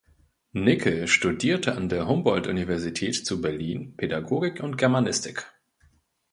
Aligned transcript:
Nickel 0.53 1.07
studierte 1.07 1.75
an 1.75 1.87
der 1.87 2.07
Humboldt-Universität 2.07 3.23
zu 3.23 3.39
Berlin 3.39 3.95
Pädagogik 3.97 4.63
und 4.63 4.75
Germanistik. 4.75 5.45